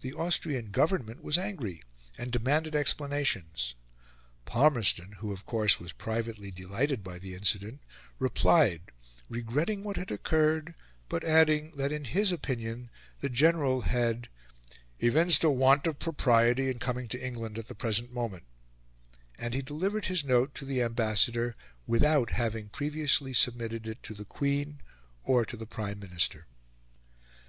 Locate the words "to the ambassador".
20.54-21.56